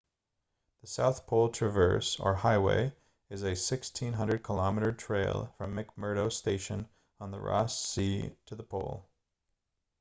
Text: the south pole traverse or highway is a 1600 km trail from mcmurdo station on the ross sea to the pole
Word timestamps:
the 0.81 0.87
south 0.87 1.27
pole 1.27 1.47
traverse 1.47 2.19
or 2.19 2.33
highway 2.33 2.91
is 3.29 3.43
a 3.43 3.49
1600 3.53 4.41
km 4.41 4.97
trail 4.97 5.53
from 5.59 5.75
mcmurdo 5.75 6.31
station 6.31 6.89
on 7.19 7.29
the 7.29 7.39
ross 7.39 7.79
sea 7.87 8.35
to 8.47 8.55
the 8.55 8.63
pole 8.63 9.07